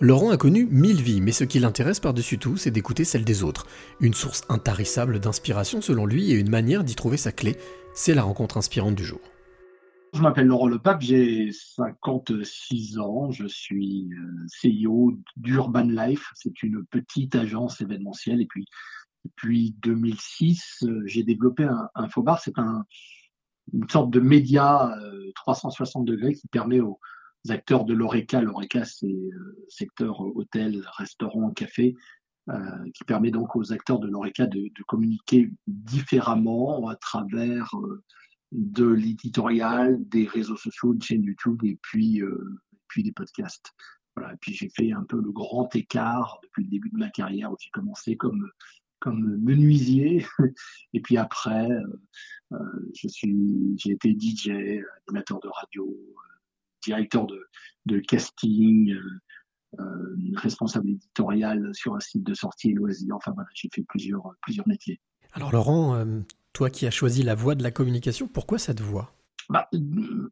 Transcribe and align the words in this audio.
Laurent 0.00 0.30
a 0.30 0.36
connu 0.36 0.66
mille 0.70 1.00
vies, 1.00 1.20
mais 1.20 1.32
ce 1.32 1.44
qui 1.44 1.60
l'intéresse 1.60 2.00
par-dessus 2.00 2.38
tout, 2.38 2.56
c'est 2.56 2.70
d'écouter 2.70 3.04
celle 3.04 3.24
des 3.24 3.44
autres. 3.44 3.66
Une 4.00 4.14
source 4.14 4.42
intarissable 4.48 5.20
d'inspiration 5.20 5.80
selon 5.80 6.06
lui 6.06 6.32
et 6.32 6.34
une 6.34 6.50
manière 6.50 6.82
d'y 6.82 6.96
trouver 6.96 7.16
sa 7.16 7.30
clé, 7.30 7.56
c'est 7.94 8.14
la 8.14 8.22
rencontre 8.22 8.56
inspirante 8.56 8.94
du 8.94 9.04
jour. 9.04 9.20
Je 10.14 10.20
m'appelle 10.20 10.46
Laurent 10.46 10.66
Lepape, 10.66 11.00
j'ai 11.00 11.50
56 11.52 12.98
ans, 12.98 13.30
je 13.30 13.46
suis 13.46 14.10
euh, 14.12 14.82
CEO 14.84 15.14
d'Urban 15.36 15.84
Life, 15.88 16.30
c'est 16.34 16.62
une 16.62 16.84
petite 16.84 17.34
agence 17.34 17.80
événementielle 17.80 18.42
et 18.42 18.46
puis 18.46 18.66
depuis 19.24 19.74
2006, 19.82 20.82
euh, 20.82 21.02
j'ai 21.06 21.22
développé 21.22 21.64
un, 21.64 21.88
Infobar, 21.94 22.40
c'est 22.40 22.58
un, 22.58 22.84
une 23.72 23.88
sorte 23.88 24.10
de 24.10 24.20
média 24.20 24.94
360 25.36 26.06
euh, 26.08 26.12
degrés 26.12 26.34
qui 26.34 26.46
permet 26.48 26.80
aux, 26.80 26.98
acteurs 27.48 27.84
de 27.84 27.94
l'ORECA. 27.94 28.40
L'ORECA, 28.40 28.84
c'est 28.84 29.06
euh, 29.06 29.64
secteur 29.68 30.20
hôtel, 30.20 30.84
restaurant, 30.96 31.50
café, 31.50 31.94
euh, 32.48 32.90
qui 32.94 33.04
permet 33.04 33.30
donc 33.30 33.54
aux 33.54 33.72
acteurs 33.72 34.00
de 34.00 34.08
l'ORECA 34.08 34.46
de, 34.46 34.62
de, 34.62 34.82
communiquer 34.88 35.48
différemment 35.68 36.88
à 36.88 36.96
travers 36.96 37.70
euh, 37.76 38.02
de 38.50 38.86
l'éditorial, 38.86 39.96
des 40.08 40.26
réseaux 40.26 40.56
sociaux, 40.56 40.92
une 40.92 41.00
chaîne 41.00 41.22
YouTube 41.22 41.62
et 41.62 41.78
puis, 41.82 42.20
euh, 42.20 42.58
puis 42.88 43.04
des 43.04 43.12
podcasts. 43.12 43.70
Voilà. 44.16 44.34
Et 44.34 44.36
puis 44.40 44.54
j'ai 44.54 44.68
fait 44.70 44.90
un 44.90 45.04
peu 45.04 45.20
le 45.22 45.30
grand 45.30 45.74
écart 45.76 46.40
depuis 46.42 46.64
le 46.64 46.70
début 46.70 46.90
de 46.90 46.98
ma 46.98 47.10
carrière 47.10 47.52
où 47.52 47.56
j'ai 47.60 47.70
commencé 47.70 48.16
comme 48.16 48.50
comme 48.98 49.36
menuisier 49.38 50.26
et 50.92 51.00
puis 51.00 51.16
après 51.16 51.68
euh, 52.52 52.90
je 52.94 53.06
suis 53.06 53.74
j'ai 53.76 53.92
été 53.92 54.16
DJ, 54.18 54.50
animateur 55.06 55.38
de 55.40 55.48
radio, 55.48 55.96
directeur 56.82 57.26
de, 57.26 57.38
de 57.86 57.98
casting, 57.98 58.92
euh, 58.92 59.80
euh, 59.80 60.16
responsable 60.36 60.90
éditorial 60.90 61.70
sur 61.72 61.94
un 61.94 62.00
site 62.00 62.24
de 62.24 62.34
sortie 62.34 62.70
et 62.70 62.74
loisirs. 62.74 63.16
Enfin 63.16 63.32
voilà, 63.32 63.48
j'ai 63.54 63.68
fait 63.74 63.82
plusieurs, 63.82 64.22
plusieurs 64.42 64.68
métiers. 64.68 65.00
Alors 65.32 65.52
Laurent, 65.52 65.94
euh, 65.94 66.20
toi 66.52 66.70
qui 66.70 66.86
as 66.86 66.90
choisi 66.90 67.22
la 67.22 67.34
voie 67.34 67.54
de 67.54 67.62
la 67.62 67.70
communication, 67.70 68.28
pourquoi 68.28 68.58
cette 68.58 68.80
voie? 68.80 69.12
Bah, 69.48 69.68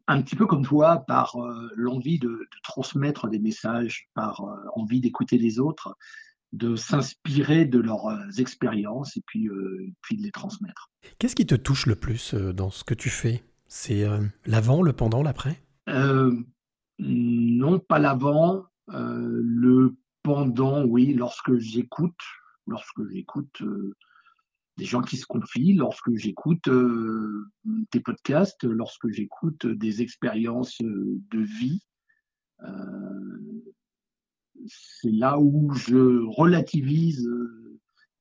un 0.07 0.21
petit 0.21 0.35
peu 0.35 0.45
comme 0.45 0.63
toi, 0.63 1.03
par 1.05 1.35
l'envie 1.75 2.17
de, 2.17 2.29
de, 2.29 2.47
transmettre 2.63 3.27
des 3.27 3.39
messages, 3.39 4.07
par 4.13 4.41
envie 4.73 5.01
d'écouter 5.01 5.37
les 5.37 5.59
autres, 5.59 5.95
de 6.53 6.75
s'inspirer 6.75 7.65
de 7.65 7.77
leurs 7.77 8.09
expériences 8.39 9.17
et 9.17 9.21
puis, 9.27 9.49
puis 10.01 10.15
de 10.15 10.23
les 10.23 10.31
transmettre. 10.31 10.89
Qu'est-ce 11.19 11.35
qui 11.35 11.45
te 11.45 11.55
touche 11.55 11.87
le 11.87 11.95
plus 11.95 12.33
dans 12.33 12.71
ce 12.71 12.85
que 12.85 12.93
tu 12.93 13.09
fais? 13.09 13.43
C'est 13.67 14.05
l'avant, 14.45 14.81
le 14.81 14.93
pendant, 14.93 15.21
l'après? 15.21 15.61
Non, 17.01 17.79
pas 17.79 17.99
l'avant. 17.99 18.65
Euh, 18.89 19.41
le 19.43 19.95
pendant, 20.23 20.83
oui, 20.85 21.13
lorsque 21.13 21.57
j'écoute, 21.57 22.19
lorsque 22.67 23.07
j'écoute 23.09 23.61
euh, 23.61 23.95
des 24.77 24.85
gens 24.85 25.01
qui 25.01 25.17
se 25.17 25.25
confient, 25.25 25.73
lorsque 25.73 26.13
j'écoute 26.15 26.69
des 27.91 27.99
podcasts, 27.99 28.63
lorsque 28.63 29.09
j'écoute 29.09 29.65
des 29.65 30.01
expériences 30.01 30.77
de 30.81 31.39
vie, 31.39 31.81
c'est 34.67 35.11
là 35.11 35.39
où 35.39 35.73
je 35.73 36.23
relativise 36.37 37.27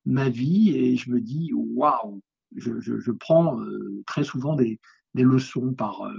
ma 0.06 0.28
vie 0.28 0.70
et 0.74 0.96
je 0.96 1.10
me 1.10 1.20
dis 1.20 1.52
waouh, 1.54 2.22
je, 2.56 2.80
je, 2.80 2.98
je, 2.98 3.12
prends 3.12 3.58
très 4.06 4.24
souvent 4.24 4.54
des, 4.54 4.80
des 5.14 5.22
leçons 5.22 5.74
par 5.74 6.10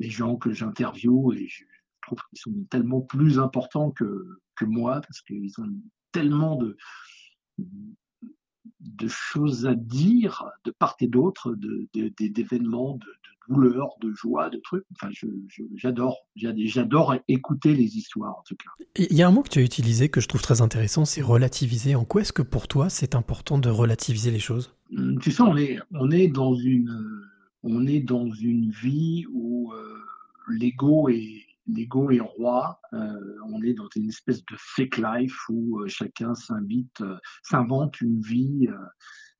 les 0.00 0.10
gens 0.10 0.36
que 0.36 0.52
j'interviewe 0.52 1.32
et 1.34 1.48
je 1.48 1.64
trouve 2.02 2.18
qu'ils 2.30 2.38
sont 2.40 2.66
tellement 2.70 3.00
plus 3.00 3.38
importants 3.38 3.90
que, 3.90 4.40
que 4.56 4.64
moi 4.64 5.00
parce 5.00 5.22
qu'ils 5.22 5.52
ont 5.58 5.72
tellement 6.12 6.56
de, 6.56 6.76
de 8.80 9.08
choses 9.08 9.66
à 9.66 9.74
dire 9.74 10.44
de 10.64 10.70
part 10.70 10.96
et 11.00 11.06
d'autre, 11.06 11.54
d'événements, 11.94 12.94
de, 12.94 12.98
de, 12.98 13.06
de, 13.06 13.54
douleurs, 13.54 13.94
de 14.00 14.12
joie, 14.12 14.48
de 14.50 14.58
trucs. 14.58 14.84
Enfin, 14.92 15.10
j'adore, 15.76 16.26
j'adore 16.34 17.14
écouter 17.28 17.74
les 17.74 17.96
histoires 17.96 18.38
en 18.38 18.42
tout 18.46 18.56
cas. 18.56 18.70
Il 18.96 19.14
y 19.16 19.22
a 19.22 19.28
un 19.28 19.30
mot 19.30 19.42
que 19.42 19.50
tu 19.50 19.58
as 19.58 19.62
utilisé 19.62 20.08
que 20.08 20.20
je 20.20 20.28
trouve 20.28 20.42
très 20.42 20.62
intéressant, 20.62 21.04
c'est 21.04 21.22
relativiser. 21.22 21.94
En 21.94 22.04
quoi 22.04 22.22
est-ce 22.22 22.32
que 22.32 22.42
pour 22.42 22.68
toi 22.68 22.88
c'est 22.88 23.14
important 23.14 23.58
de 23.58 23.68
relativiser 23.68 24.30
les 24.30 24.38
choses? 24.38 24.74
Hum, 24.96 25.18
Tu 25.20 25.30
sais, 25.30 25.42
on 25.42 25.56
est, 25.56 25.78
on 25.92 26.10
est 26.10 26.28
dans 26.28 26.54
une 26.54 27.24
on 27.64 27.86
est 27.86 28.00
dans 28.00 28.30
une 28.30 28.70
vie 28.70 29.24
où 29.32 29.43
l'ego 30.48 31.08
est 31.08 31.44
l'ego 31.66 32.10
est 32.10 32.20
roi. 32.20 32.80
Euh, 32.92 33.36
on 33.46 33.62
est 33.62 33.74
dans 33.74 33.88
une 33.96 34.08
espèce 34.08 34.44
de 34.44 34.56
fake 34.58 34.98
life 34.98 35.48
où 35.48 35.80
euh, 35.80 35.88
chacun 35.88 36.34
s'invite, 36.34 37.00
euh, 37.00 37.16
s'invente 37.42 38.00
une 38.00 38.20
vie 38.20 38.68
euh, 38.68 38.76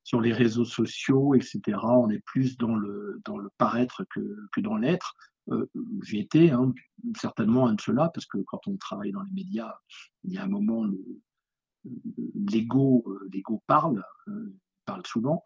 sur 0.03 0.21
les 0.21 0.33
réseaux 0.33 0.65
sociaux, 0.65 1.35
etc. 1.35 1.61
On 1.83 2.11
est 2.11 2.25
plus 2.25 2.57
dans 2.57 2.77
le 2.77 3.21
dans 3.25 3.39
le 3.39 3.51
paraître 3.59 4.05
que, 4.11 4.21
que 4.53 4.61
dans 4.61 4.77
l'être. 4.77 5.15
J'ai 6.03 6.21
été 6.21 6.53
hein, 6.53 6.73
certainement 7.19 7.67
un 7.67 7.75
de 7.75 7.81
ceux-là 7.81 8.11
parce 8.15 8.25
que 8.25 8.39
quand 8.47 8.67
on 8.67 8.79
travaille 8.79 9.13
dans 9.13 9.23
les 9.23 9.33
médias, 9.33 9.75
il 10.25 10.33
y 10.33 10.39
a 10.39 10.45
un 10.45 10.49
moment 10.49 10.87
l'ego 12.35 13.05
l'ego 13.31 13.63
parle, 13.67 14.03
parle 14.87 15.07
souvent. 15.07 15.43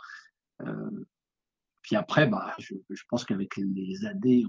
Puis 1.82 1.96
après, 1.96 2.28
bah, 2.28 2.54
je, 2.60 2.74
je 2.90 3.02
pense 3.08 3.24
qu'avec 3.24 3.56
les 3.56 4.06
années, 4.06 4.44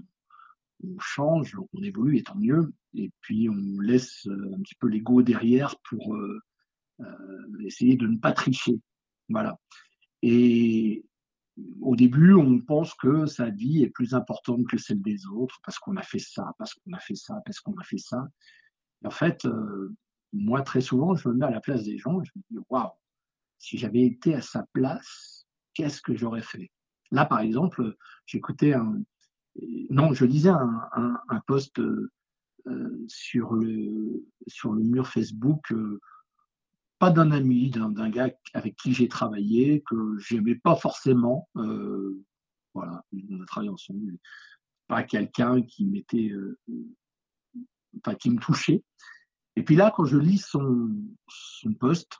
on, 0.84 0.98
change, 0.98 1.56
on 1.72 1.82
évolue, 1.82 2.18
et 2.18 2.22
tant 2.22 2.36
mieux. 2.36 2.72
Et 2.94 3.10
puis 3.20 3.48
on 3.48 3.80
laisse 3.80 4.26
euh, 4.26 4.54
un 4.54 4.60
petit 4.60 4.74
peu 4.74 4.88
l'ego 4.88 5.22
derrière 5.22 5.76
pour 5.88 6.14
euh, 6.14 6.40
euh, 7.00 7.58
essayer 7.64 7.96
de 7.96 8.06
ne 8.06 8.16
pas 8.16 8.32
tricher. 8.32 8.80
Voilà. 9.28 9.58
Et 10.22 11.04
au 11.80 11.96
début, 11.96 12.34
on 12.34 12.60
pense 12.60 12.94
que 12.94 13.26
sa 13.26 13.50
vie 13.50 13.82
est 13.82 13.90
plus 13.90 14.14
importante 14.14 14.66
que 14.66 14.78
celle 14.78 15.02
des 15.02 15.26
autres 15.26 15.58
parce 15.64 15.78
qu'on 15.78 15.96
a 15.96 16.02
fait 16.02 16.18
ça, 16.18 16.52
parce 16.58 16.74
qu'on 16.74 16.92
a 16.92 16.98
fait 16.98 17.14
ça, 17.14 17.40
parce 17.44 17.60
qu'on 17.60 17.74
a 17.74 17.84
fait 17.84 17.98
ça. 17.98 18.26
Et 19.02 19.06
en 19.06 19.10
fait, 19.10 19.46
moi, 20.32 20.62
très 20.62 20.80
souvent, 20.80 21.14
je 21.14 21.28
me 21.28 21.34
mets 21.34 21.46
à 21.46 21.50
la 21.50 21.60
place 21.60 21.84
des 21.84 21.98
gens, 21.98 22.22
je 22.22 22.30
me 22.34 22.42
dis, 22.50 22.64
waouh, 22.68 22.90
si 23.58 23.78
j'avais 23.78 24.02
été 24.02 24.34
à 24.34 24.40
sa 24.40 24.64
place, 24.72 25.46
qu'est-ce 25.74 26.00
que 26.00 26.14
j'aurais 26.14 26.42
fait? 26.42 26.70
Là, 27.10 27.24
par 27.24 27.40
exemple, 27.40 27.96
j'écoutais 28.26 28.74
un, 28.74 29.02
non, 29.90 30.12
je 30.12 30.24
lisais 30.24 30.50
un, 30.50 31.20
un, 31.28 31.40
post 31.46 31.80
euh, 32.66 33.04
sur 33.08 33.54
le 33.54 34.24
sur 34.46 34.72
le 34.72 34.82
mur 34.82 35.08
Facebook, 35.08 35.72
euh, 35.72 36.00
pas 36.98 37.10
d'un 37.10 37.30
ami, 37.30 37.70
d'un 37.70 38.10
gars 38.10 38.30
avec 38.54 38.76
qui 38.76 38.92
j'ai 38.92 39.08
travaillé 39.08 39.82
que 39.88 40.18
j'aimais 40.18 40.54
pas 40.54 40.76
forcément. 40.76 41.48
Euh, 41.56 42.22
voilà, 42.74 43.04
on 43.12 43.42
a 43.42 43.46
travaillé 43.46 43.70
ensemble, 43.70 44.18
pas 44.86 45.02
quelqu'un 45.02 45.62
qui 45.62 45.86
m'était, 45.86 46.32
enfin 47.98 48.14
qui 48.14 48.30
me 48.30 48.38
touchait. 48.38 48.84
Et 49.56 49.64
puis 49.64 49.74
là, 49.74 49.92
quand 49.94 50.04
je 50.04 50.18
lis 50.18 50.38
son 50.38 50.90
son 51.28 51.74
post, 51.74 52.18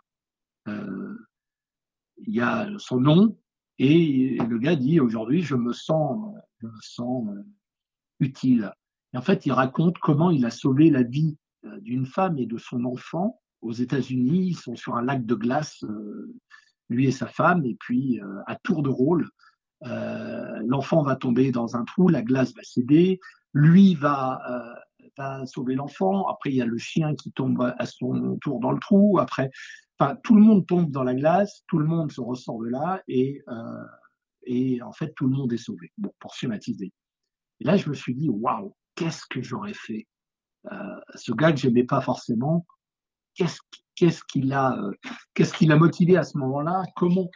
il 0.66 2.34
y 2.34 2.40
a 2.40 2.68
son 2.78 3.00
nom, 3.00 3.38
et 3.82 4.36
le 4.46 4.58
gars 4.58 4.76
dit 4.76 5.00
aujourd'hui, 5.00 5.40
je 5.40 5.54
me 5.54 5.72
sens, 5.72 6.34
je 6.58 6.66
me 6.66 6.80
sens 6.82 7.26
euh, 7.28 7.42
utile. 8.20 8.70
Et 9.14 9.16
en 9.16 9.22
fait, 9.22 9.46
il 9.46 9.52
raconte 9.52 9.96
comment 9.98 10.30
il 10.30 10.44
a 10.44 10.50
sauvé 10.50 10.90
la 10.90 11.02
vie 11.02 11.38
euh, 11.64 11.80
d'une 11.80 12.04
femme 12.04 12.38
et 12.38 12.44
de 12.44 12.58
son 12.58 12.84
enfant 12.84 13.40
aux 13.62 13.72
États-Unis. 13.72 14.48
Ils 14.48 14.56
sont 14.56 14.76
sur 14.76 14.96
un 14.96 15.02
lac 15.02 15.24
de 15.24 15.34
glace, 15.34 15.82
euh, 15.84 16.30
lui 16.90 17.06
et 17.06 17.10
sa 17.10 17.26
femme, 17.26 17.64
et 17.64 17.74
puis 17.80 18.20
à 18.46 18.56
tour 18.56 18.82
de 18.82 18.90
rôle, 18.90 19.30
l'enfant 19.80 21.02
va 21.02 21.14
tomber 21.14 21.52
dans 21.52 21.76
un 21.76 21.84
trou, 21.84 22.08
la 22.08 22.20
glace 22.20 22.52
va 22.52 22.64
céder, 22.64 23.20
lui 23.54 23.94
va 23.94 24.42
va 25.16 25.46
sauver 25.46 25.76
l'enfant. 25.76 26.26
Après, 26.26 26.50
il 26.50 26.56
y 26.56 26.62
a 26.62 26.66
le 26.66 26.78
chien 26.78 27.14
qui 27.14 27.30
tombe 27.30 27.72
à 27.78 27.86
son 27.86 28.36
tour 28.42 28.58
dans 28.58 28.72
le 28.72 28.80
trou. 28.80 29.20
Après, 29.20 29.52
Enfin, 30.00 30.16
tout 30.24 30.34
le 30.34 30.40
monde 30.40 30.66
tombe 30.66 30.90
dans 30.90 31.02
la 31.02 31.14
glace, 31.14 31.62
tout 31.68 31.78
le 31.78 31.84
monde 31.84 32.10
se 32.10 32.22
ressort 32.22 32.58
de 32.60 32.68
là 32.68 33.02
et, 33.06 33.42
euh, 33.48 33.84
et 34.44 34.80
en 34.80 34.92
fait, 34.92 35.12
tout 35.14 35.26
le 35.26 35.36
monde 35.36 35.52
est 35.52 35.58
sauvé. 35.58 35.92
Bon, 35.98 36.10
pour 36.18 36.34
schématiser. 36.34 36.90
Et 37.60 37.64
là, 37.64 37.76
je 37.76 37.86
me 37.86 37.94
suis 37.94 38.14
dit, 38.14 38.30
waouh, 38.30 38.74
qu'est-ce 38.94 39.26
que 39.28 39.42
j'aurais 39.42 39.74
fait? 39.74 40.08
Euh, 40.72 41.00
Ce 41.16 41.32
gars 41.32 41.52
que 41.52 41.58
j'aimais 41.58 41.84
pas 41.84 42.00
forcément, 42.00 42.64
qu'est-ce 43.34 43.58
qu'est-ce 43.94 44.24
qu'il 44.24 44.50
a, 44.54 44.78
euh, 44.78 44.92
qu'est-ce 45.34 45.52
qu'il 45.52 45.70
a 45.70 45.76
motivé 45.76 46.16
à 46.16 46.22
ce 46.22 46.38
moment-là? 46.38 46.82
Comment 46.96 47.28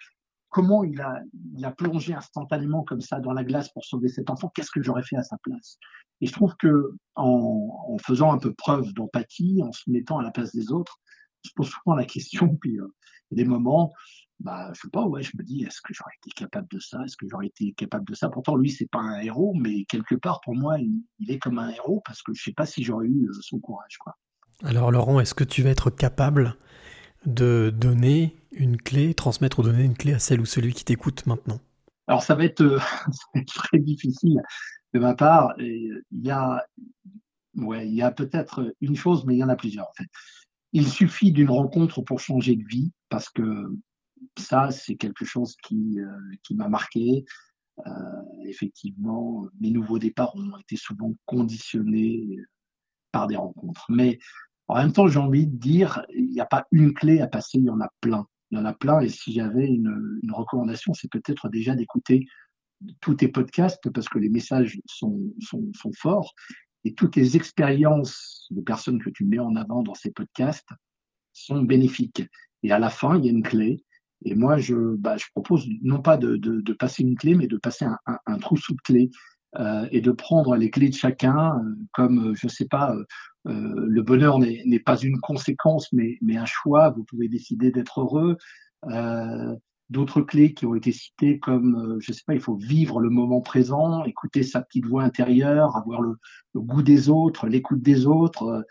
comment 0.49 0.85
il 0.85 0.99
a, 1.03 1.21
il 1.57 1.65
a 1.67 1.73
plongé 1.73 2.15
instantanément 2.15 2.83
comme 2.85 3.03
ça 3.03 3.21
dans 3.21 3.33
la 3.33 3.45
glace 3.45 3.71
pour 3.75 3.85
sauver 3.85 4.09
cet 4.09 4.31
enfant? 4.31 4.51
Qu'est-ce 4.55 4.71
que 4.71 4.83
j'aurais 4.83 5.03
fait 5.03 5.17
à 5.17 5.23
sa 5.23 5.37
place? 5.43 5.79
Et 6.23 6.27
je 6.27 6.33
trouve 6.33 6.55
que 6.57 6.97
en, 7.17 7.87
en 7.89 7.99
faisant 7.99 8.33
un 8.33 8.39
peu 8.39 8.55
preuve 8.55 8.95
d'empathie, 8.95 9.61
en 9.63 9.73
se 9.73 9.91
mettant 9.91 10.19
à 10.19 10.23
la 10.23 10.31
place 10.31 10.55
des 10.55 10.73
autres, 10.73 10.99
je 11.45 11.51
pose 11.55 11.69
souvent 11.69 11.97
la 11.97 12.05
question, 12.05 12.57
puis 12.61 12.79
euh, 12.79 12.89
il 13.31 13.39
y 13.39 13.41
a 13.41 13.45
des 13.45 13.49
moments, 13.49 13.93
bah, 14.41 14.71
je 14.75 14.83
sais 14.83 14.91
pas, 14.91 15.07
ouais, 15.07 15.23
je 15.23 15.37
me 15.37 15.43
dis, 15.43 15.63
est-ce 15.63 15.81
que 15.81 15.95
j'aurais 15.95 16.13
été 16.23 16.31
capable 16.31 16.69
de 16.69 16.79
ça? 16.79 17.03
Est-ce 17.05 17.17
que 17.17 17.27
j'aurais 17.29 17.47
été 17.47 17.73
capable 17.73 18.05
de 18.07 18.15
ça? 18.15 18.29
Pourtant, 18.29 18.57
lui, 18.57 18.71
c'est 18.71 18.91
pas 18.91 19.01
un 19.01 19.21
héros, 19.21 19.55
mais 19.55 19.85
quelque 19.85 20.15
part, 20.15 20.41
pour 20.41 20.55
moi, 20.55 20.79
il, 20.79 21.03
il, 21.21 21.31
est 21.31 21.39
comme 21.39 21.59
un 21.59 21.71
héros 21.71 22.03
parce 22.05 22.23
que 22.23 22.35
je 22.35 22.43
sais 22.43 22.53
pas 22.53 22.67
si 22.67 22.83
j'aurais 22.83 23.07
eu 23.07 23.29
euh, 23.29 23.33
son 23.41 23.59
courage, 23.59 23.97
quoi. 23.99 24.17
Alors 24.63 24.93
Laurent, 24.93 25.21
est-ce 25.21 25.35
que 25.35 25.45
tu 25.45 25.63
vas 25.63 25.71
être 25.71 25.91
capable 25.91 26.57
de 27.27 27.73
donner 27.75 28.37
une 28.53 28.77
clé, 28.77 29.15
transmettre 29.15 29.59
ou 29.59 29.63
donner 29.63 29.85
une 29.85 29.97
clé 29.97 30.15
à 30.15 30.19
celle 30.19 30.41
ou 30.41 30.47
celui 30.47 30.73
qui 30.73 30.85
t'écoute 30.85 31.27
maintenant? 31.27 31.61
Alors 32.07 32.23
ça 32.23 32.35
va, 32.35 32.45
être, 32.45 32.63
euh, 32.63 32.79
très 33.47 33.79
difficile 33.79 34.41
de 34.93 34.99
ma 35.01 35.15
part. 35.15 35.55
Il 35.59 36.03
y 36.13 36.31
a, 36.31 36.65
ouais, 37.57 37.87
il 37.89 37.95
y 37.95 38.03
a 38.03 38.11
peut-être 38.11 38.75
une 38.81 38.97
chose, 38.97 39.25
mais 39.25 39.35
il 39.35 39.39
y 39.39 39.45
en 39.45 39.49
a 39.49 39.57
plusieurs 39.57 39.89
en 39.89 39.93
fait. 39.97 40.09
Il 40.75 40.89
suffit 40.89 41.31
d'une 41.31 41.51
rencontre 41.51 42.03
pour 42.03 42.19
changer 42.19 42.57
de 42.57 42.65
vie, 42.65 42.91
parce 43.09 43.31
que 43.31 43.79
ça, 44.37 44.73
c'est 44.73 44.97
quelque 44.97 45.25
chose 45.25 45.57
qui, 45.63 46.01
euh, 46.01 46.55
m'a 46.57 46.69
marqué. 46.69 47.25
Euh, 47.87 47.91
effectivement, 48.47 49.47
mes 49.61 49.71
nouveaux 49.71 50.01
départs 50.01 50.35
ont 50.35 50.59
été 50.59 50.77
souvent 50.77 51.15
conditionnés 51.27 52.39
par 53.13 53.29
des 53.29 53.37
rencontres. 53.37 53.87
Mais 53.89 54.19
en 54.67 54.75
même 54.75 54.93
temps, 54.93 55.07
j'ai 55.07 55.21
envie 55.21 55.47
de 55.47 55.57
dire, 55.57 56.05
il 56.13 56.31
n'y 56.31 56.41
a 56.41 56.47
pas 56.47 56.67
une 56.73 56.93
clé 56.93 57.21
à 57.21 57.29
passer, 57.29 57.59
il 57.59 57.65
y 57.67 57.71
en 57.71 57.81
a 57.81 57.91
plein. 58.01 58.27
Il 58.51 58.59
y 58.59 58.61
en 58.61 58.65
a 58.65 58.73
plein, 58.73 59.01
et 59.01 59.09
si 59.09 59.33
j'avais 59.33 59.69
une, 59.69 60.21
recommandation, 60.33 60.93
c'est 60.93 61.11
peut-être 61.11 61.49
déjà 61.49 61.77
d'écouter 61.77 62.27
tous 63.01 63.15
tes 63.15 63.29
podcasts, 63.29 63.89
parce 63.91 64.09
que 64.09 64.19
les 64.19 64.29
messages 64.29 64.81
sont 64.87 65.33
forts, 65.97 66.35
et 66.85 66.95
toutes 66.95 67.17
les 67.17 67.37
expériences 67.37 68.47
de 68.51 68.61
personnes 68.61 69.03
que 69.03 69.11
tu 69.11 69.25
mets 69.25 69.39
en 69.39 69.57
avant 69.57 69.83
dans 69.83 69.95
ces 69.95 70.11
podcasts 70.11 70.69
sont 71.33 71.63
bénéfiques. 71.63 72.23
Et 72.63 72.73
à 72.73 72.79
la 72.79 72.91
fin, 72.91 73.19
il 73.19 73.25
y 73.25 73.29
a 73.29 73.33
une 73.33 73.43
clé. 73.43 73.85
Et 74.25 74.35
moi, 74.35 74.59
je, 74.59 74.75
bah, 74.97 75.17
je 75.17 75.27
propose 75.33 75.67
non 75.83 76.01
pas 76.01 76.17
de, 76.17 76.37
de, 76.37 76.61
de, 76.61 76.73
passer 76.73 77.03
une 77.03 77.17
clé, 77.17 77.35
mais 77.35 77.47
de 77.47 77.57
passer 77.59 77.85
un, 77.85 77.99
un, 78.07 78.19
un 78.27 78.39
trousseau 78.39 78.73
de 78.73 78.81
clés 78.81 79.11
euh, 79.59 79.87
et 79.93 80.01
de 80.01 80.11
prendre 80.11 80.57
les 80.57 80.71
clés 80.71 80.89
de 80.89 80.95
chacun, 80.95 81.59
euh, 81.59 81.75
comme, 81.93 82.31
euh, 82.31 82.35
je 82.35 82.49
sais 82.49 82.67
pas, 82.67 82.95
le 83.47 84.01
bonheur 84.01 84.39
n'est 84.39 84.81
pas 84.81 84.97
une 84.97 85.21
conséquence, 85.21 85.93
mais, 85.93 86.17
mais 86.23 86.39
un 86.39 86.47
choix. 86.47 86.91
Vous 86.91 87.05
pouvez 87.05 87.29
décider 87.29 87.71
d'être 87.71 88.01
heureux. 88.01 88.39
D'autres 89.91 90.23
clés 90.23 90.55
qui 90.55 90.67
ont 90.67 90.75
été 90.75 90.93
citées 90.93 91.39
comme, 91.39 91.99
je 92.01 92.13
sais 92.13 92.23
pas, 92.27 92.35
il 92.35 92.41
faut 92.41 92.57
vivre 92.57 93.01
le 93.01 93.11
moment 93.11 93.41
présent, 93.41 94.05
écouter 94.05 94.43
sa 94.43 94.63
petite 94.63 94.87
voix 94.87 95.03
intérieure, 95.03 95.77
avoir 95.77 96.01
le, 96.01 96.17
goût 96.57 96.83
des 96.83 97.11
autres, 97.11 97.47
l'écoute 97.47 97.83
des 97.83 98.07
autres, 98.07 98.65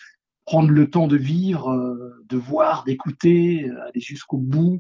prendre 0.45 0.71
le 0.71 0.89
temps 0.89 1.07
de 1.07 1.17
vivre, 1.17 2.17
de 2.27 2.37
voir, 2.37 2.83
d'écouter, 2.83 3.69
aller 3.69 4.01
jusqu'au 4.01 4.37
bout, 4.37 4.79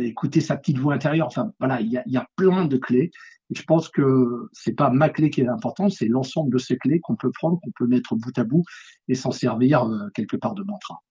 écouter 0.00 0.40
sa 0.40 0.56
petite 0.56 0.78
voix 0.78 0.94
intérieure. 0.94 1.28
Enfin, 1.28 1.52
voilà, 1.60 1.80
il 1.80 1.88
y 1.88 1.96
a, 1.96 2.02
y 2.06 2.16
a 2.16 2.26
plein 2.36 2.64
de 2.64 2.76
clés. 2.76 3.12
Et 3.50 3.54
je 3.54 3.62
pense 3.62 3.88
que 3.88 4.48
c'est 4.52 4.74
pas 4.74 4.90
ma 4.90 5.08
clé 5.08 5.30
qui 5.30 5.40
est 5.40 5.48
importante, 5.48 5.92
c'est 5.92 6.08
l'ensemble 6.08 6.52
de 6.52 6.58
ces 6.58 6.76
clés 6.76 7.00
qu'on 7.00 7.16
peut 7.16 7.30
prendre, 7.30 7.58
qu'on 7.60 7.70
peut 7.70 7.86
mettre 7.86 8.14
bout 8.14 8.36
à 8.38 8.44
bout 8.44 8.64
et 9.08 9.14
s'en 9.14 9.30
servir 9.30 9.84
euh, 9.84 10.08
quelque 10.14 10.36
part 10.36 10.54
de 10.54 10.62
mantra. 10.62 11.02